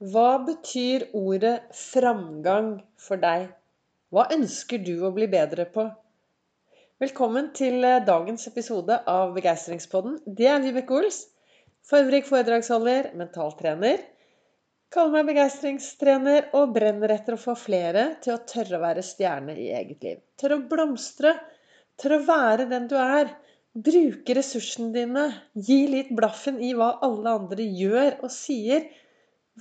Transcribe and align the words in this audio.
Hva 0.00 0.38
betyr 0.40 1.02
ordet 1.12 1.74
framgang 1.76 2.70
for 2.96 3.20
deg? 3.20 3.50
Hva 4.08 4.22
ønsker 4.32 4.80
du 4.80 4.94
å 5.04 5.10
bli 5.12 5.26
bedre 5.28 5.66
på? 5.74 5.82
Velkommen 7.04 7.50
til 7.58 7.84
eh, 7.84 7.98
dagens 8.06 8.48
episode 8.48 8.96
av 9.12 9.34
Begeistringspodden. 9.34 10.14
Det 10.24 10.48
er 10.48 10.62
Vibeke 10.64 10.96
Ols. 10.96 11.18
Farverik 11.84 12.24
foredragsholder, 12.30 13.10
mentaltrener. 13.20 14.00
Kaller 14.88 15.18
meg 15.18 15.34
begeistringstrener 15.34 16.48
og 16.56 16.72
brenner 16.78 17.12
etter 17.18 17.36
å 17.36 17.42
få 17.44 17.58
flere 17.60 18.06
til 18.24 18.38
å 18.38 18.40
tørre 18.48 18.80
å 18.80 18.82
være 18.86 19.04
stjerne 19.04 19.58
i 19.60 19.68
eget 19.82 20.08
liv. 20.08 20.24
Tørre 20.40 20.62
å 20.62 20.64
blomstre. 20.72 21.34
Tørre 22.00 22.22
å 22.22 22.28
være 22.30 22.70
den 22.72 22.88
du 22.88 22.96
er. 22.96 23.36
Bruke 23.76 24.40
ressursene 24.40 24.94
dine. 24.96 25.28
Gi 25.52 25.82
litt 25.92 26.16
blaffen 26.16 26.56
i 26.64 26.72
hva 26.72 26.94
alle 27.04 27.36
andre 27.42 27.68
gjør 27.68 28.22
og 28.24 28.32
sier 28.32 28.88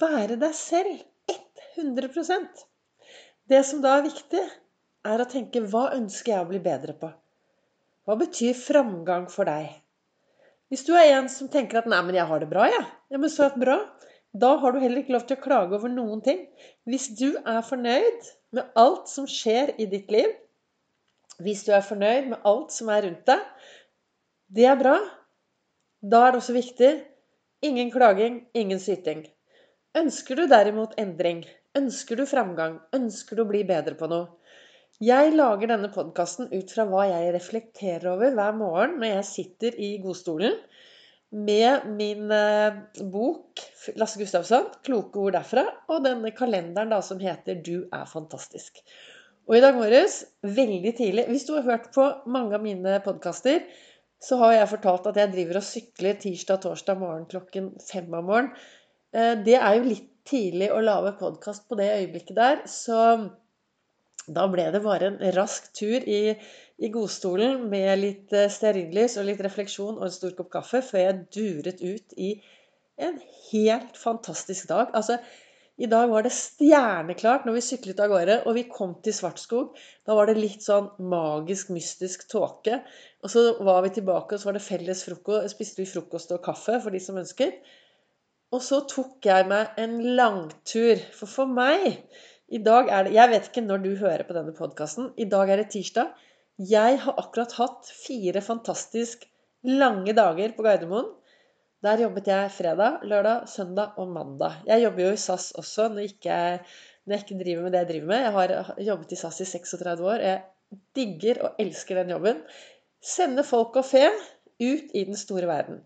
være 0.02 0.39
deg 0.39 0.55
selv 0.55 1.04
100% 1.79 2.65
Det 3.50 3.61
som 3.65 3.82
da 3.83 3.97
er 3.97 4.07
viktig, 4.07 4.41
er 5.10 5.21
å 5.21 5.28
tenke 5.29 5.61
hva 5.71 5.89
ønsker 5.96 6.33
jeg 6.33 6.43
å 6.43 6.50
bli 6.50 6.60
bedre 6.64 6.96
på? 7.00 7.10
Hva 8.05 8.18
betyr 8.19 8.57
framgang 8.57 9.27
for 9.32 9.50
deg? 9.50 9.69
Hvis 10.69 10.86
du 10.86 10.91
er 10.97 11.15
en 11.15 11.29
som 11.33 11.50
tenker 11.50 11.79
at 11.79 11.88
'nei, 11.89 12.01
men 12.05 12.15
jeg 12.15 12.29
har 12.29 12.39
det 12.39 12.50
bra', 12.50 12.68
jeg. 12.69 12.86
Ja, 13.10 13.18
men 13.18 13.29
så 13.29 13.50
bra. 13.55 13.79
Da 14.33 14.57
har 14.61 14.71
du 14.71 14.79
heller 14.79 15.01
ikke 15.01 15.15
lov 15.15 15.25
til 15.25 15.38
å 15.38 15.41
klage 15.41 15.74
over 15.74 15.89
noen 15.89 16.21
ting. 16.21 16.43
Hvis 16.86 17.07
du 17.18 17.38
er 17.38 17.61
fornøyd 17.66 18.29
med 18.54 18.69
alt 18.77 19.10
som 19.10 19.25
skjer 19.25 19.74
i 19.82 19.88
ditt 19.89 20.11
liv, 20.13 20.29
hvis 21.41 21.63
du 21.66 21.71
er 21.74 21.82
fornøyd 21.82 22.29
med 22.29 22.46
alt 22.46 22.75
som 22.75 22.89
er 22.93 23.07
rundt 23.07 23.25
deg, 23.25 23.41
det 24.54 24.68
er 24.69 24.77
bra. 24.77 24.97
Da 26.02 26.27
er 26.27 26.32
det 26.32 26.41
også 26.43 26.54
viktig 26.54 26.91
ingen 27.66 27.89
klaging, 27.91 28.47
ingen 28.54 28.79
syting. 28.79 29.25
Ønsker 29.98 30.38
du 30.38 30.43
derimot 30.46 30.92
endring, 31.02 31.39
ønsker 31.78 32.20
du 32.20 32.28
framgang, 32.30 32.75
ønsker 32.94 33.39
du 33.39 33.42
å 33.42 33.50
bli 33.50 33.64
bedre 33.66 33.95
på 33.97 34.06
noe 34.11 34.28
Jeg 35.02 35.31
lager 35.33 35.72
denne 35.72 35.89
podkasten 35.89 36.52
ut 36.52 36.73
fra 36.75 36.86
hva 36.86 37.08
jeg 37.09 37.31
reflekterer 37.33 38.11
over 38.11 38.36
hver 38.38 38.53
morgen 38.53 39.00
når 39.00 39.16
jeg 39.16 39.28
sitter 39.31 39.80
i 39.81 39.95
godstolen 40.03 40.59
med 41.50 41.89
min 41.97 42.30
eh, 42.33 42.78
bok 43.02 43.63
Lasse 43.97 44.22
Gustavsson, 44.22 44.69
'Kloke 44.86 45.25
ord 45.25 45.38
derfra', 45.38 45.66
og 45.89 46.06
denne 46.06 46.35
kalenderen 46.38 46.94
da 46.94 47.02
som 47.06 47.22
heter 47.22 47.58
'Du 47.58 47.89
er 47.89 48.06
fantastisk'. 48.13 48.81
Og 49.50 49.58
i 49.58 49.61
dag 49.66 49.73
morges, 49.73 50.23
veldig 50.44 50.95
tidlig 50.97 51.25
Hvis 51.30 51.45
du 51.50 51.56
har 51.56 51.66
hørt 51.66 51.89
på 51.94 52.06
mange 52.30 52.53
av 52.53 52.61
mine 52.61 53.00
podkaster, 53.06 53.66
så 54.22 54.38
har 54.38 54.53
jeg 54.53 54.73
fortalt 54.75 55.08
at 55.08 55.17
jeg 55.17 55.33
driver 55.33 55.58
og 55.61 55.66
sykler 55.66 56.17
tirsdag 56.22 56.61
torsdag 56.61 57.00
morgen 57.00 57.25
klokken 57.25 57.72
fem 57.91 58.13
om 58.13 58.30
morgenen. 58.30 58.53
Eh, 59.15 59.35
det 59.45 59.57
er 59.57 59.77
jo 59.77 59.88
litt 59.88 60.07
tidlig 60.29 60.69
å 60.73 60.81
lage 60.83 61.15
podkast 61.17 61.65
på 61.69 61.77
det 61.79 61.89
øyeblikket 61.95 62.38
der, 62.38 62.63
så 62.69 62.99
da 64.29 64.45
ble 64.51 64.67
det 64.75 64.83
bare 64.85 65.09
en 65.09 65.19
rask 65.33 65.71
tur 65.73 66.05
i, 66.05 66.35
i 66.77 66.91
godstolen 66.93 67.66
med 67.71 67.91
litt 68.03 68.33
eh, 68.35 68.49
stearinlys 68.53 69.17
og 69.17 69.29
litt 69.31 69.41
refleksjon 69.45 69.97
og 69.97 70.05
en 70.05 70.16
stor 70.16 70.35
kopp 70.38 70.51
kaffe 70.59 70.83
før 70.85 71.05
jeg 71.05 71.21
duret 71.33 71.81
ut 71.81 72.17
i 72.17 72.35
en 72.99 73.17
helt 73.49 73.97
fantastisk 73.97 74.69
dag. 74.69 74.91
Altså, 74.93 75.17
i 75.79 75.88
dag 75.88 76.09
var 76.11 76.25
det 76.25 76.33
stjerneklart 76.35 77.45
når 77.47 77.55
vi 77.55 77.61
syklet 77.63 78.01
av 78.03 78.11
gårde, 78.11 78.38
og 78.44 78.57
vi 78.57 78.66
kom 78.67 78.97
til 79.01 79.16
Svartskog. 79.16 79.77
Da 80.05 80.17
var 80.17 80.27
det 80.27 80.35
litt 80.35 80.66
sånn 80.66 80.89
magisk, 80.99 81.71
mystisk 81.71 82.27
tåke. 82.29 82.81
Og 83.23 83.31
så 83.31 83.45
var 83.63 83.85
vi 83.85 83.94
tilbake, 83.95 84.35
og 84.35 84.41
så 84.41 84.49
var 84.49 84.59
det 84.59 84.66
felles 84.66 85.05
frokost. 85.07 85.53
Spiste 85.55 85.79
vi 85.79 85.88
frokost 85.88 86.35
og 86.35 86.44
kaffe 86.44 86.75
for 86.83 86.91
de 86.91 86.99
som 86.99 87.21
ønsket. 87.23 87.63
Og 88.55 88.64
så 88.66 88.81
tok 88.89 89.25
jeg 89.30 89.45
meg 89.50 89.78
en 89.81 90.00
langtur. 90.17 91.02
For 91.14 91.30
for 91.30 91.50
meg 91.50 92.02
i 92.50 92.61
dag 92.66 92.89
er 92.89 93.06
det 93.06 93.14
Jeg 93.14 93.30
vet 93.30 93.50
ikke 93.52 93.66
når 93.66 93.83
du 93.83 93.91
hører 94.00 94.25
på 94.25 94.36
denne 94.38 94.56
podkasten. 94.58 95.11
I 95.22 95.28
dag 95.30 95.52
er 95.53 95.61
det 95.61 95.69
tirsdag. 95.75 96.09
Jeg 96.59 96.97
har 97.03 97.19
akkurat 97.22 97.53
hatt 97.59 97.91
fire 97.94 98.41
fantastisk 98.44 99.28
lange 99.63 100.16
dager 100.18 100.56
på 100.57 100.66
Gardermoen. 100.66 101.12
Der 101.85 102.01
jobbet 102.03 102.28
jeg 102.28 102.51
fredag, 102.51 103.06
lørdag, 103.07 103.46
søndag 103.47 104.01
og 104.01 104.09
mandag. 104.12 104.57
Jeg 104.68 104.84
jobber 104.84 105.06
jo 105.06 105.12
i 105.16 105.22
SAS 105.22 105.52
også 105.56 105.88
når, 105.94 106.09
ikke, 106.09 106.40
når 107.06 107.16
jeg 107.16 107.23
ikke 107.23 107.40
driver 107.44 107.63
med 107.63 107.72
det 107.72 107.84
jeg 107.84 107.90
driver 107.94 108.09
med. 108.09 108.25
Jeg 108.25 108.34
har 108.35 108.84
jobbet 108.90 109.13
i 109.16 109.19
SAS 109.22 109.40
i 109.40 109.47
36 109.53 110.09
år. 110.09 110.25
Jeg 110.25 110.41
digger 110.97 111.40
og 111.46 111.63
elsker 111.63 112.02
den 112.02 112.12
jobben. 112.18 112.44
Sende 113.00 113.46
folk 113.47 113.79
og 113.79 113.88
fe 113.88 114.09
ut 114.59 114.91
i 114.91 115.06
den 115.07 115.16
store 115.16 115.47
verden. 115.47 115.79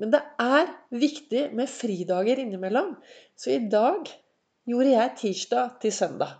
Men 0.00 0.14
det 0.14 0.20
er 0.40 0.70
viktig 0.96 1.50
med 1.56 1.68
fridager 1.68 2.40
innimellom. 2.40 2.94
Så 3.36 3.52
i 3.56 3.62
dag 3.72 4.08
gjorde 4.68 4.94
jeg 4.94 5.16
tirsdag 5.20 5.74
til 5.82 5.92
søndag. 5.92 6.38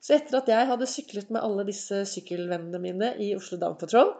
Så 0.00 0.14
etter 0.16 0.38
at 0.38 0.48
jeg 0.48 0.68
hadde 0.70 0.88
syklet 0.88 1.32
med 1.34 1.42
alle 1.44 1.66
disse 1.68 2.04
sykkelvennene 2.08 2.80
mine 2.82 3.10
i 3.20 3.32
Oslo 3.36 3.58
Down 3.60 3.76
Patrol, 3.80 4.14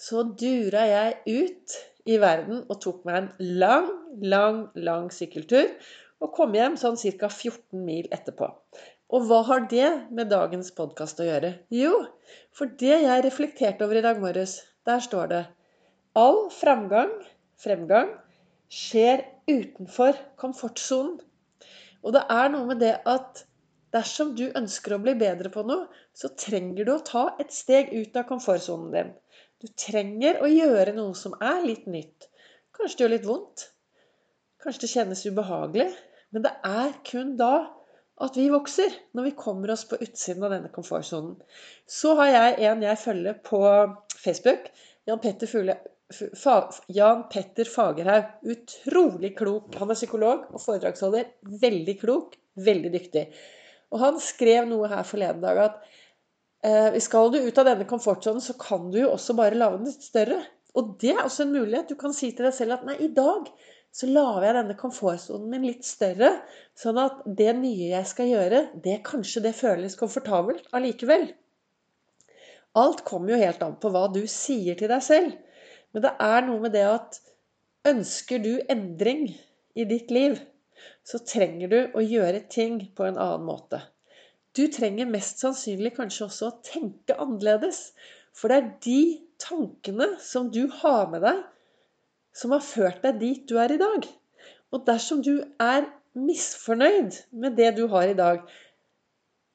så 0.00 0.24
dura 0.26 0.86
jeg 0.90 1.20
ut 1.28 1.76
i 2.10 2.16
verden 2.20 2.64
og 2.64 2.80
tok 2.82 3.04
meg 3.06 3.20
en 3.20 3.28
lang, 3.60 3.92
lang, 4.24 4.64
lang 4.74 5.12
sykkeltur. 5.14 5.70
Og 6.24 6.32
kom 6.34 6.56
hjem 6.56 6.78
sånn 6.80 6.96
ca. 6.96 7.28
14 7.28 7.84
mil 7.84 8.08
etterpå. 8.14 8.48
Og 9.14 9.26
hva 9.28 9.42
har 9.46 9.66
det 9.70 9.90
med 10.16 10.30
dagens 10.32 10.72
podkast 10.74 11.20
å 11.20 11.26
gjøre? 11.28 11.52
Jo, 11.74 11.92
for 12.56 12.72
det 12.80 13.02
jeg 13.04 13.24
reflekterte 13.26 13.84
over 13.84 14.00
i 14.00 14.04
dag 14.04 14.18
morges, 14.22 14.62
der 14.88 15.04
står 15.04 15.30
det 15.30 15.42
All 16.18 16.46
framgang 16.54 17.12
fremgang 17.60 18.12
skjer 18.72 19.24
utenfor 19.50 20.16
komfortsonen. 20.40 21.18
Og 22.04 22.14
det 22.16 22.24
er 22.32 22.50
noe 22.52 22.68
med 22.68 22.80
det 22.84 22.94
at 23.08 23.44
dersom 23.94 24.34
du 24.36 24.48
ønsker 24.58 24.96
å 24.96 25.02
bli 25.02 25.14
bedre 25.18 25.50
på 25.52 25.62
noe, 25.66 25.86
så 26.16 26.32
trenger 26.38 26.86
du 26.86 26.92
å 26.94 27.04
ta 27.06 27.28
et 27.40 27.52
steg 27.54 27.92
ut 27.94 28.16
av 28.18 28.26
komfortsonen 28.28 28.90
din. 28.94 29.12
Du 29.62 29.70
trenger 29.80 30.42
å 30.42 30.50
gjøre 30.50 30.96
noe 30.96 31.14
som 31.16 31.36
er 31.40 31.62
litt 31.64 31.86
nytt. 31.88 32.28
Kanskje 32.74 32.98
det 32.98 33.04
gjør 33.04 33.14
litt 33.14 33.28
vondt. 33.28 33.68
Kanskje 34.60 34.84
det 34.84 34.92
kjennes 34.92 35.24
ubehagelig. 35.28 35.88
Men 36.34 36.44
det 36.44 36.52
er 36.66 36.92
kun 37.06 37.36
da 37.38 37.54
at 38.24 38.36
vi 38.38 38.46
vokser, 38.50 38.92
når 39.14 39.28
vi 39.28 39.38
kommer 39.38 39.72
oss 39.74 39.86
på 39.90 39.98
utsiden 40.02 40.44
av 40.46 40.52
denne 40.54 40.70
komfortsonen. 40.74 41.38
Så 41.86 42.14
har 42.18 42.30
jeg 42.30 42.68
en 42.68 42.84
jeg 42.84 43.00
følger 43.00 43.40
på 43.46 43.62
Facebook. 44.18 44.68
Jan 45.08 45.22
Petter 45.22 45.50
Fugle 45.50 45.78
Jan 46.92 47.26
Petter 47.32 47.64
Fagerhaug. 47.64 48.24
Utrolig 48.42 49.34
klok. 49.38 49.74
Han 49.80 49.90
er 49.90 49.98
psykolog 49.98 50.48
og 50.52 50.62
foredragsholder. 50.62 51.30
Veldig 51.62 51.98
klok, 52.00 52.34
veldig 52.60 52.92
dyktig. 52.94 53.28
Og 53.94 54.00
han 54.02 54.18
skrev 54.22 54.66
noe 54.68 54.90
her 54.90 55.06
forleden 55.06 55.44
dag 55.44 55.60
at 55.68 55.78
eh, 56.66 56.98
skal 57.02 57.30
du 57.32 57.38
ut 57.44 57.60
av 57.60 57.70
denne 57.70 57.86
komfortsonen, 57.88 58.42
så 58.42 58.56
kan 58.58 58.90
du 58.90 59.00
jo 59.04 59.12
også 59.14 59.36
bare 59.38 59.58
lage 59.58 59.80
den 59.80 59.92
litt 59.92 60.06
større. 60.06 60.40
Og 60.74 60.96
det 61.00 61.14
er 61.14 61.22
også 61.22 61.46
en 61.46 61.54
mulighet. 61.54 61.92
Du 61.92 61.98
kan 61.98 62.14
si 62.16 62.32
til 62.34 62.48
deg 62.48 62.56
selv 62.56 62.78
at 62.78 62.88
nei, 62.88 62.98
i 62.98 63.12
dag 63.14 63.48
så 63.94 64.08
lager 64.10 64.48
jeg 64.48 64.56
denne 64.58 64.74
komfortsonen 64.78 65.50
min 65.52 65.68
litt 65.68 65.86
større, 65.86 66.32
sånn 66.74 66.98
at 66.98 67.20
det 67.38 67.52
nye 67.60 67.92
jeg 67.92 68.10
skal 68.10 68.30
gjøre, 68.32 68.62
det 68.82 68.96
kanskje 69.06 69.44
det 69.44 69.54
føles 69.54 69.94
komfortabelt 70.00 70.66
allikevel. 70.74 71.28
Alt 72.74 73.04
kommer 73.06 73.36
jo 73.36 73.38
helt 73.38 73.62
an 73.62 73.76
på 73.78 73.92
hva 73.94 74.08
du 74.10 74.24
sier 74.30 74.74
til 74.80 74.90
deg 74.90 75.04
selv. 75.06 75.36
Men 75.94 76.04
det 76.04 76.12
er 76.26 76.44
noe 76.46 76.60
med 76.64 76.74
det 76.74 76.84
at 76.90 77.20
ønsker 77.86 78.42
du 78.42 78.52
endring 78.72 79.28
i 79.78 79.86
ditt 79.88 80.10
liv, 80.14 80.36
så 81.06 81.20
trenger 81.22 81.70
du 81.70 81.78
å 81.94 82.02
gjøre 82.02 82.44
ting 82.50 82.80
på 82.96 83.06
en 83.06 83.20
annen 83.20 83.46
måte. 83.46 83.80
Du 84.54 84.66
trenger 84.70 85.10
mest 85.10 85.40
sannsynlig 85.42 85.94
kanskje 85.96 86.28
også 86.28 86.48
å 86.48 86.58
tenke 86.66 87.16
annerledes. 87.18 87.88
For 88.34 88.50
det 88.50 88.58
er 88.58 88.70
de 88.86 89.00
tankene 89.42 90.12
som 90.22 90.50
du 90.54 90.64
har 90.82 91.08
med 91.10 91.24
deg, 91.26 91.40
som 92.34 92.54
har 92.54 92.62
ført 92.66 93.02
deg 93.06 93.18
dit 93.22 93.42
du 93.50 93.58
er 93.62 93.74
i 93.74 93.80
dag. 93.80 94.06
Og 94.74 94.86
dersom 94.86 95.22
du 95.22 95.36
er 95.62 95.86
misfornøyd 96.14 97.18
med 97.42 97.58
det 97.58 97.74
du 97.78 97.86
har 97.90 98.10
i 98.10 98.18
dag, 98.18 98.42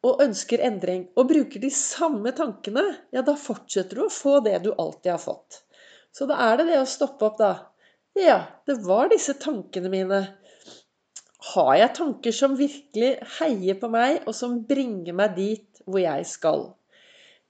og 0.07 0.21
ønsker 0.23 0.61
endring, 0.63 1.09
og 1.19 1.27
bruker 1.31 1.59
de 1.59 1.71
samme 1.75 2.31
tankene, 2.35 2.85
ja, 3.11 3.23
da 3.23 3.35
fortsetter 3.35 3.99
du 3.99 4.05
å 4.05 4.13
få 4.13 4.37
det 4.45 4.61
du 4.63 4.71
alltid 4.71 5.11
har 5.11 5.23
fått. 5.23 5.63
Så 6.15 6.27
da 6.29 6.39
er 6.49 6.59
det 6.59 6.69
det 6.71 6.79
å 6.81 6.89
stoppe 6.89 7.27
opp, 7.29 7.37
da. 7.39 7.53
Ja, 8.17 8.39
det 8.67 8.79
var 8.85 9.11
disse 9.11 9.35
tankene 9.39 9.91
mine. 9.93 10.21
Har 11.53 11.71
jeg 11.79 11.95
tanker 11.95 12.35
som 12.35 12.57
virkelig 12.59 13.13
heier 13.39 13.77
på 13.79 13.89
meg, 13.93 14.23
og 14.27 14.35
som 14.35 14.59
bringer 14.67 15.15
meg 15.15 15.37
dit 15.37 15.83
hvor 15.85 16.01
jeg 16.01 16.27
skal? 16.27 16.67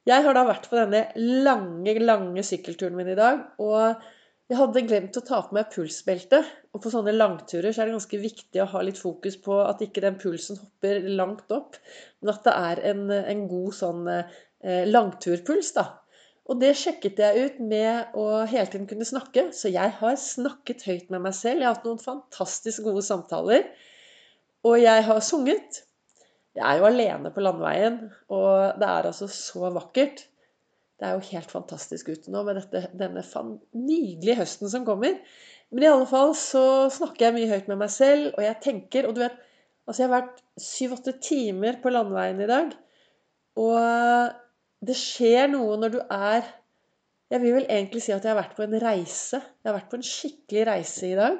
Jeg 0.07 0.25
har 0.25 0.35
da 0.35 0.45
vært 0.47 0.69
på 0.69 0.77
denne 0.77 1.03
lange, 1.45 1.95
lange 2.01 2.43
sykkelturen 2.45 2.95
min 2.97 3.11
i 3.11 3.17
dag. 3.17 3.41
Og 3.61 3.99
jeg 4.49 4.57
hadde 4.57 4.85
glemt 4.87 5.17
å 5.19 5.25
ta 5.25 5.41
på 5.45 5.55
meg 5.57 5.69
pulsbeltet. 5.73 6.47
Og 6.73 6.81
på 6.81 6.91
sånne 6.93 7.13
langturer 7.13 7.73
så 7.73 7.83
er 7.83 7.89
det 7.89 7.97
ganske 7.97 8.21
viktig 8.21 8.63
å 8.63 8.69
ha 8.71 8.83
litt 8.85 9.01
fokus 9.01 9.37
på 9.41 9.59
at 9.61 9.81
ikke 9.85 10.03
den 10.05 10.17
pulsen 10.21 10.57
hopper 10.61 11.03
langt 11.09 11.53
opp, 11.53 11.77
men 12.21 12.33
at 12.33 12.45
det 12.45 12.55
er 12.55 12.81
en, 12.91 13.03
en 13.09 13.43
god 13.49 13.75
sånn 13.77 14.09
eh, 14.13 14.85
langturpuls, 14.89 15.73
da. 15.77 15.85
Og 16.49 16.57
det 16.57 16.71
sjekket 16.79 17.19
jeg 17.21 17.45
ut 17.45 17.59
med 17.61 18.15
å 18.17 18.25
hele 18.49 18.65
tiden 18.71 18.87
kunne 18.89 19.05
snakke. 19.05 19.49
Så 19.53 19.69
jeg 19.69 19.93
har 19.99 20.15
snakket 20.17 20.85
høyt 20.87 21.11
med 21.13 21.21
meg 21.27 21.35
selv. 21.37 21.61
Jeg 21.61 21.69
har 21.69 21.77
hatt 21.77 21.85
noen 21.85 22.01
fantastisk 22.01 22.87
gode 22.87 23.03
samtaler. 23.05 23.67
Og 24.65 24.79
jeg 24.81 25.05
har 25.05 25.21
sunget. 25.23 25.83
Jeg 26.57 26.65
er 26.65 26.81
jo 26.81 26.87
alene 26.89 27.29
på 27.31 27.43
landeveien, 27.45 27.99
og 28.33 28.79
det 28.81 28.87
er 28.89 29.07
altså 29.11 29.29
så 29.31 29.69
vakkert. 29.71 30.25
Det 30.99 31.07
er 31.07 31.15
jo 31.15 31.27
helt 31.29 31.53
fantastisk 31.53 32.09
ute 32.09 32.33
nå 32.33 32.41
med 32.43 32.57
dette, 32.59 32.81
denne 32.97 33.21
nydelige 33.77 34.39
høsten 34.41 34.71
som 34.71 34.87
kommer. 34.87 35.21
Men 35.69 35.85
i 35.85 35.91
alle 35.91 36.09
fall 36.09 36.33
så 36.35 36.63
snakker 36.91 37.27
jeg 37.27 37.37
mye 37.37 37.51
høyt 37.53 37.69
med 37.71 37.79
meg 37.83 37.93
selv, 37.93 38.33
og 38.33 38.43
jeg 38.43 38.57
tenker 38.65 39.07
Og 39.07 39.15
du 39.15 39.21
vet, 39.21 39.37
altså 39.85 40.01
jeg 40.01 40.09
har 40.09 40.15
vært 40.17 40.41
syv-åtte 40.59 41.13
timer 41.23 41.77
på 41.83 41.93
landeveien 41.93 42.41
i 42.41 42.49
dag. 42.49 42.73
Og 43.61 43.77
det 44.85 44.95
skjer 44.95 45.49
noe 45.51 45.75
når 45.79 45.95
du 45.95 45.99
er 46.03 46.47
Jeg 47.29 47.43
vil 47.43 47.53
vel 47.59 47.67
egentlig 47.69 48.01
si 48.01 48.13
at 48.15 48.23
jeg 48.25 48.31
har 48.31 48.39
vært 48.39 48.55
på 48.57 48.63
en 48.65 48.79
reise. 48.81 49.37
Jeg 49.37 49.69
har 49.69 49.75
vært 49.75 49.89
på 49.91 49.97
en 49.99 50.05
skikkelig 50.07 50.63
reise 50.65 51.09
i 51.11 51.17
dag. 51.19 51.35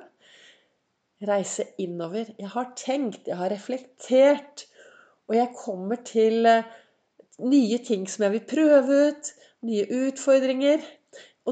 Reise 1.25 1.65
innover. 1.81 2.29
Jeg 2.37 2.51
har 2.53 2.67
tenkt, 2.77 3.23
jeg 3.25 3.39
har 3.39 3.49
reflektert. 3.49 4.67
Og 5.25 5.33
jeg 5.33 5.49
kommer 5.57 5.97
til 6.05 6.45
eh, 6.45 6.69
nye 7.41 7.79
ting 7.87 8.05
som 8.05 8.27
jeg 8.27 8.35
vil 8.35 8.45
prøve 8.53 8.99
ut. 9.09 9.31
Nye 9.65 9.87
utfordringer. 10.03 10.85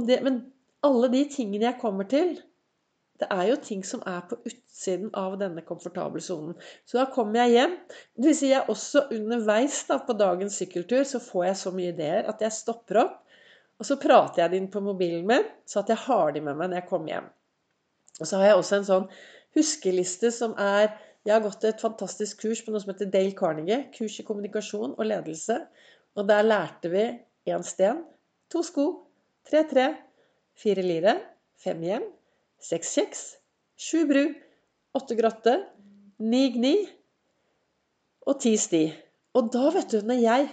Det, 0.06 0.20
men 0.22 0.38
alle 0.86 1.10
de 1.16 1.24
tingene 1.34 1.72
jeg 1.72 1.82
kommer 1.82 2.06
til, 2.06 2.36
det 3.18 3.28
er 3.34 3.48
jo 3.50 3.56
ting 3.62 3.84
som 3.86 4.04
er 4.06 4.20
på 4.30 4.38
utsiden 4.46 5.10
av 5.18 5.38
denne 5.42 5.64
komfortable 5.66 6.22
sonen. 6.22 6.58
Så 6.86 7.00
da 7.00 7.08
kommer 7.14 7.42
jeg 7.42 7.56
hjem. 7.56 7.78
Det 8.14 8.30
vil 8.30 8.38
si 8.38 8.52
jeg 8.52 8.70
også 8.70 9.08
underveis 9.16 9.80
da, 9.90 9.98
på 10.06 10.14
dagens 10.18 10.60
sykkeltur 10.62 11.02
så 11.08 11.22
får 11.24 11.48
jeg 11.48 11.58
så 11.64 11.74
mye 11.74 11.94
ideer 11.96 12.30
at 12.30 12.44
jeg 12.46 12.54
stopper 12.54 13.02
opp. 13.06 13.16
Og 13.78 13.90
så 13.90 13.98
prater 14.02 14.44
jeg 14.44 14.54
det 14.54 14.60
inn 14.62 14.70
på 14.74 14.82
mobilen 14.82 15.26
min, 15.30 15.50
så 15.70 15.82
at 15.84 15.90
jeg 15.94 16.02
har 16.08 16.32
de 16.34 16.42
med 16.46 16.58
meg 16.58 16.72
når 16.72 16.82
jeg 16.82 16.90
kommer 16.90 17.14
hjem. 17.14 17.28
Og 18.18 18.26
så 18.26 18.40
har 18.40 18.52
jeg 18.52 18.62
også 18.62 18.80
en 18.80 18.88
sånn 18.88 19.12
huskeliste 19.58 20.34
som 20.34 20.56
er 20.62 20.90
Jeg 21.28 21.34
har 21.36 21.42
gått 21.44 21.66
et 21.68 21.82
fantastisk 21.84 22.46
kurs 22.46 22.62
på 22.64 22.72
noe 22.72 22.80
som 22.80 22.94
heter 22.94 23.10
Dale 23.12 23.34
Carnegie. 23.36 23.82
Kurs 23.92 24.14
i 24.22 24.24
kommunikasjon 24.24 24.94
og 24.94 25.10
ledelse. 25.10 25.58
Og 26.16 26.30
der 26.30 26.46
lærte 26.46 26.88
vi 26.94 27.04
én 27.52 27.66
sten, 27.68 28.00
to 28.48 28.62
sko, 28.64 28.86
tre 29.44 29.66
tre, 29.68 29.90
fire 30.56 30.86
lire, 30.86 31.18
fem 31.60 31.84
hjem, 31.84 32.06
seks 32.64 32.94
kjeks, 32.98 33.24
sju 33.78 34.06
bru, 34.10 34.24
åtte 34.98 35.18
grotte, 35.18 35.58
ni 36.20 36.48
gni 36.56 36.76
og 38.28 38.40
ti 38.44 38.56
sti. 38.60 38.86
Og 39.38 39.52
da, 39.54 39.70
vet 39.76 39.94
du, 39.94 40.02
når 40.08 40.20
jeg 40.24 40.48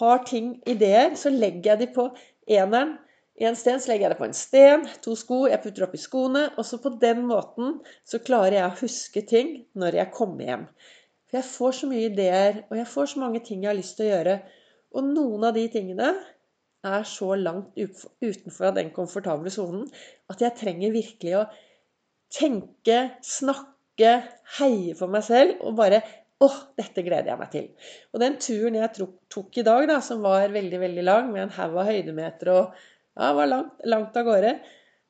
har 0.00 0.24
ting, 0.28 0.52
ideer, 0.68 1.14
så 1.16 1.32
legger 1.32 1.72
jeg 1.72 1.82
de 1.82 1.88
på 1.94 2.10
eneren. 2.52 2.96
En 3.36 3.56
sten 3.56 3.80
så 3.80 3.90
legger 3.90 4.06
jeg 4.06 4.14
det 4.14 4.20
på 4.20 4.28
en 4.28 4.36
sten, 4.36 4.84
to 5.04 5.16
sko, 5.16 5.42
jeg 5.48 5.60
putter 5.64 5.86
oppi 5.86 6.00
skoene. 6.00 6.46
Og 6.56 6.68
så 6.68 6.78
på 6.80 6.92
den 7.00 7.24
måten 7.28 7.78
så 8.08 8.20
klarer 8.24 8.58
jeg 8.58 8.68
å 8.68 8.78
huske 8.82 9.24
ting 9.28 9.50
når 9.76 10.00
jeg 10.00 10.14
kommer 10.16 10.48
hjem. 10.50 10.68
For 11.26 11.40
jeg 11.40 11.48
får 11.50 11.76
så 11.80 11.90
mye 11.90 12.06
ideer, 12.10 12.62
og 12.70 12.78
jeg 12.78 12.88
får 12.92 13.12
så 13.12 13.24
mange 13.24 13.42
ting 13.44 13.64
jeg 13.64 13.72
har 13.72 13.78
lyst 13.80 13.96
til 13.98 14.06
å 14.06 14.12
gjøre. 14.12 14.38
Og 14.96 15.10
noen 15.10 15.48
av 15.48 15.56
de 15.56 15.66
tingene 15.72 16.12
er 16.86 17.06
så 17.08 17.34
langt 17.38 17.76
utenfor 17.78 18.74
den 18.76 18.92
komfortable 18.96 19.52
sonen 19.52 19.86
at 20.32 20.42
jeg 20.42 20.56
trenger 20.58 20.94
virkelig 20.94 21.34
å 21.40 21.46
tenke, 22.32 23.00
snakke, 23.24 24.12
heie 24.58 24.94
på 24.98 25.08
meg 25.10 25.24
selv 25.26 25.66
og 25.66 25.76
bare 25.80 26.04
Åh, 26.44 26.56
dette 26.76 27.00
gleder 27.00 27.30
jeg 27.30 27.40
meg 27.40 27.48
til. 27.48 27.68
Og 28.12 28.20
den 28.20 28.34
turen 28.44 28.74
jeg 28.76 29.06
tok 29.32 29.56
i 29.56 29.62
dag, 29.64 29.86
da, 29.88 29.94
som 30.04 30.20
var 30.20 30.52
veldig 30.52 30.80
veldig 30.82 31.04
lang, 31.06 31.30
med 31.32 31.46
en 31.46 31.54
haug 31.54 31.78
av 31.80 31.88
høydemeter 31.88 32.50
og 32.52 32.74
ja, 32.76 33.30
var 33.38 33.48
langt, 33.48 33.78
langt 33.88 34.18
av 34.20 34.26
gårde, 34.28 34.50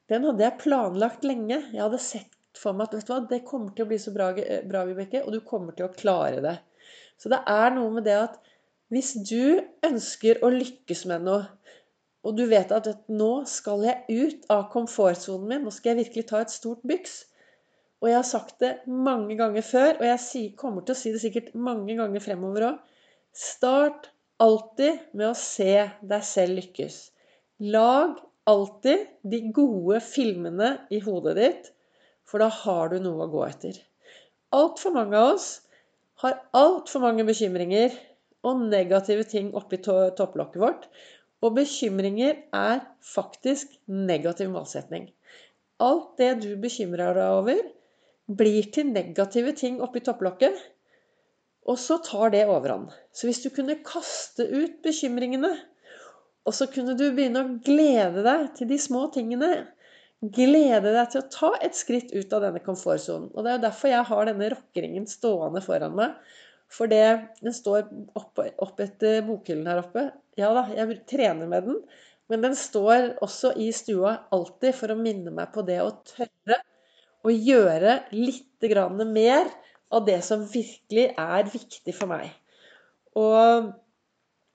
den 0.06 0.28
hadde 0.28 0.44
jeg 0.46 0.60
planlagt 0.62 1.26
lenge. 1.26 1.58
Jeg 1.72 1.82
hadde 1.82 1.98
sett 1.98 2.30
for 2.54 2.78
meg 2.78 2.86
at 2.86 2.94
vet 2.94 3.08
du 3.08 3.12
hva, 3.12 3.18
det 3.26 3.40
kommer 3.48 3.74
til 3.74 3.88
å 3.88 3.90
bli 3.90 3.98
så 3.98 4.14
bra, 4.14 4.30
bra 4.70 4.84
Vibeke, 4.86 5.24
og 5.26 5.34
du 5.34 5.40
kommer 5.42 5.74
til 5.74 5.88
å 5.88 5.94
klare 5.98 6.38
det. 6.44 6.54
Så 7.18 7.32
det 7.32 7.42
er 7.50 7.74
noe 7.74 7.90
med 7.98 8.06
det 8.06 8.16
at 8.20 8.38
hvis 8.94 9.16
du 9.26 9.58
ønsker 9.86 10.44
å 10.46 10.52
lykkes 10.54 11.08
med 11.10 11.26
noe, 11.26 11.42
og 12.26 12.34
du 12.34 12.42
vet 12.50 12.72
at 12.74 12.88
nå 13.12 13.30
skal 13.46 13.84
jeg 13.86 14.26
ut 14.26 14.46
av 14.50 14.66
komfortsonen 14.72 15.46
min, 15.50 15.64
nå 15.66 15.72
skal 15.74 15.92
jeg 15.92 16.02
virkelig 16.04 16.26
ta 16.30 16.42
et 16.42 16.54
stort 16.54 16.82
byks 16.86 17.20
Og 18.02 18.10
jeg 18.10 18.18
har 18.18 18.26
sagt 18.28 18.58
det 18.60 18.72
mange 18.90 19.38
ganger 19.38 19.64
før, 19.64 19.94
og 19.96 20.04
jeg 20.04 20.50
kommer 20.60 20.84
til 20.84 20.92
å 20.92 20.98
si 21.00 21.12
det 21.14 21.22
sikkert 21.22 21.54
mange 21.54 21.94
ganger 21.96 22.20
fremover 22.20 22.66
òg. 22.66 22.80
Start 23.32 24.10
alltid 24.42 24.98
med 25.16 25.30
å 25.30 25.38
se 25.38 25.86
deg 26.04 26.26
selv 26.28 26.58
lykkes. 26.58 26.98
Lag 27.72 28.18
alltid 28.46 29.06
de 29.24 29.40
gode 29.56 30.02
filmene 30.04 30.74
i 30.92 31.00
hodet 31.00 31.36
ditt, 31.40 31.70
for 32.28 32.42
da 32.42 32.50
har 32.52 32.92
du 32.92 32.98
noe 33.00 33.24
å 33.24 33.32
gå 33.32 33.46
etter. 33.46 33.78
Altfor 34.54 34.92
mange 34.94 35.16
av 35.16 35.32
oss 35.38 35.48
har 36.22 36.36
altfor 36.56 37.02
mange 37.02 37.24
bekymringer 37.28 37.96
og 38.46 38.62
negative 38.70 39.26
ting 39.28 39.50
oppi 39.58 39.80
topplokket 39.82 40.62
vårt. 40.62 40.86
Og 41.44 41.56
bekymringer 41.58 42.38
er 42.56 42.80
faktisk 43.04 43.74
negativ 43.86 44.48
målsetning. 44.54 45.10
Alt 45.82 46.16
det 46.20 46.30
du 46.44 46.50
bekymrer 46.60 47.16
deg 47.16 47.34
over, 47.40 47.60
blir 48.26 48.70
til 48.74 48.88
negative 48.90 49.52
ting 49.58 49.78
oppi 49.84 50.00
topplokket. 50.04 50.56
Og 51.66 51.78
så 51.82 51.98
tar 52.02 52.32
det 52.32 52.46
overhånd. 52.48 52.88
Så 53.12 53.28
hvis 53.28 53.42
du 53.44 53.50
kunne 53.54 53.78
kaste 53.86 54.46
ut 54.48 54.80
bekymringene, 54.86 55.52
og 56.46 56.54
så 56.54 56.68
kunne 56.70 56.94
du 56.96 57.08
begynne 57.10 57.42
å 57.42 57.54
glede 57.66 58.22
deg 58.24 58.52
til 58.56 58.70
de 58.70 58.78
små 58.80 59.08
tingene 59.14 59.66
Glede 60.24 60.94
deg 60.94 61.10
til 61.12 61.20
å 61.20 61.28
ta 61.28 61.48
et 61.60 61.76
skritt 61.76 62.12
ut 62.14 62.30
av 62.32 62.46
denne 62.46 62.62
komfortsonen. 62.64 63.28
Og 63.34 63.44
det 63.44 63.50
er 63.50 63.58
jo 63.58 63.64
derfor 63.66 63.90
jeg 63.92 64.08
har 64.08 64.28
denne 64.28 64.48
rockeringen 64.54 65.04
stående 65.10 65.60
foran 65.64 65.92
meg. 65.98 66.14
For 66.72 66.90
det, 66.90 67.04
den 67.44 67.54
står 67.54 67.86
opp, 68.18 68.40
opp 68.42 68.80
etter 68.82 69.20
bokhyllen 69.26 69.68
her 69.70 69.84
oppe. 69.84 70.08
Ja 70.38 70.50
da, 70.56 70.66
jeg 70.74 71.00
trener 71.08 71.48
med 71.48 71.68
den. 71.68 71.80
Men 72.30 72.42
den 72.42 72.56
står 72.58 73.12
også 73.22 73.52
i 73.62 73.68
stua 73.74 74.16
alltid 74.34 74.74
for 74.74 74.92
å 74.92 74.98
minne 74.98 75.30
meg 75.34 75.52
på 75.54 75.62
det 75.66 75.78
å 75.84 75.92
tørre 76.08 76.58
å 77.26 77.32
gjøre 77.32 78.00
litt 78.14 78.66
mer 79.06 79.48
av 79.94 80.06
det 80.06 80.18
som 80.26 80.44
virkelig 80.46 81.06
er 81.14 81.50
viktig 81.50 81.94
for 81.94 82.10
meg. 82.10 82.30
Og 83.18 83.72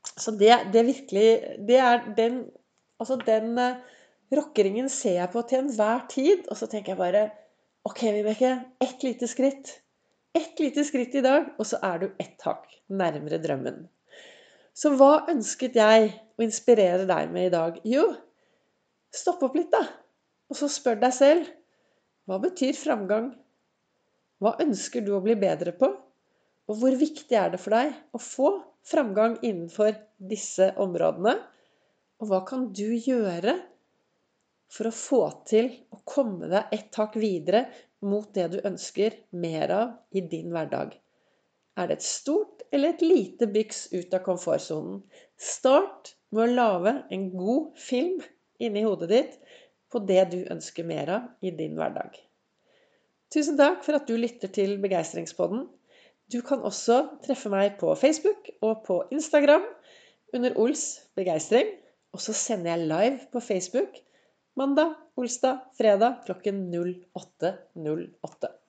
så 0.02 0.34
det, 0.36 0.52
det 0.74 0.84
virkelig 0.86 1.28
Det 1.68 1.78
er 1.80 2.04
den 2.18 2.44
Altså 3.02 3.16
den 3.18 3.58
uh, 3.58 3.80
rockeringen 4.30 4.90
ser 4.90 5.16
jeg 5.16 5.32
på 5.34 5.42
til 5.50 5.64
enhver 5.64 6.04
tid. 6.10 6.44
Og 6.54 6.58
så 6.60 6.68
tenker 6.70 6.94
jeg 6.94 7.00
bare 7.00 7.24
OK, 7.84 8.04
Vibeke. 8.14 8.52
Ett 8.78 9.02
lite 9.02 9.26
skritt. 9.26 9.82
Ett 10.34 10.60
lite 10.60 10.84
skritt 10.88 11.16
i 11.16 11.24
dag, 11.26 11.50
og 11.60 11.68
så 11.68 11.80
er 11.84 11.98
du 12.00 12.06
ett 12.22 12.44
hakk 12.48 12.70
nærmere 12.88 13.40
drømmen. 13.44 13.84
Så 14.72 14.94
hva 14.96 15.26
ønsket 15.32 15.76
jeg 15.76 16.12
å 16.40 16.46
inspirere 16.46 17.04
deg 17.10 17.34
med 17.34 17.50
i 17.50 17.54
dag? 17.54 17.80
Jo, 17.84 18.06
stopp 19.12 19.44
opp 19.48 19.58
litt, 19.60 19.72
da. 19.74 19.84
Og 20.52 20.60
så 20.60 20.70
spør 20.72 21.02
deg 21.02 21.16
selv 21.16 21.50
hva 22.30 22.38
betyr 22.40 22.78
framgang? 22.78 23.32
Hva 24.42 24.56
ønsker 24.64 25.04
du 25.04 25.12
å 25.18 25.24
bli 25.24 25.36
bedre 25.40 25.74
på? 25.76 25.90
Og 26.72 26.78
hvor 26.80 26.96
viktig 26.96 27.36
er 27.36 27.52
det 27.52 27.60
for 27.60 27.76
deg 27.76 27.92
å 28.16 28.22
få 28.22 28.52
framgang 28.88 29.36
innenfor 29.42 29.98
disse 30.32 30.70
områdene? 30.80 31.36
Og 32.22 32.30
hva 32.30 32.44
kan 32.48 32.70
du 32.72 32.88
gjøre 32.94 33.58
for 34.72 34.88
å 34.88 34.96
få 34.96 35.22
til 35.50 35.70
å 35.92 36.00
komme 36.08 36.50
deg 36.52 36.74
et 36.76 36.92
tak 36.96 37.18
videre 37.20 37.66
mot 38.08 38.28
det 38.34 38.48
du 38.54 38.60
ønsker 38.66 39.18
mer 39.38 39.74
av 39.76 40.18
i 40.18 40.24
din 40.32 40.52
hverdag. 40.54 40.94
Er 41.78 41.90
det 41.90 42.00
et 42.00 42.08
stort 42.08 42.64
eller 42.72 42.94
et 42.94 43.04
lite 43.04 43.48
byks 43.52 43.90
ut 43.94 44.14
av 44.16 44.24
komfortsonen? 44.26 45.02
Start 45.40 46.16
med 46.32 46.46
å 46.46 46.56
lage 46.56 46.96
en 47.14 47.30
god 47.36 47.76
film 47.80 48.20
inni 48.62 48.84
hodet 48.86 49.12
ditt 49.12 49.38
på 49.92 50.02
det 50.08 50.24
du 50.32 50.40
ønsker 50.54 50.88
mer 50.88 51.12
av 51.18 51.30
i 51.44 51.52
din 51.56 51.76
hverdag. 51.80 52.16
Tusen 53.32 53.58
takk 53.60 53.84
for 53.86 53.96
at 53.96 54.08
du 54.08 54.18
lytter 54.20 54.52
til 54.52 54.78
Begeistringspodden. 54.84 55.66
Du 56.32 56.40
kan 56.48 56.64
også 56.68 57.04
treffe 57.26 57.52
meg 57.52 57.78
på 57.80 57.92
Facebook 58.00 58.50
og 58.64 58.84
på 58.88 59.02
Instagram 59.12 59.64
under 60.36 60.56
Ols 60.60 60.86
begeistring. 61.16 61.68
Og 62.12 62.24
så 62.24 62.36
sender 62.36 62.74
jeg 62.74 62.88
live 62.92 63.28
på 63.32 63.40
Facebook 63.44 64.00
mandag, 64.54 64.96
olsdag, 65.16 65.60
fredag 65.78 66.26
klokken 66.26 66.74
08.08. 66.74 68.61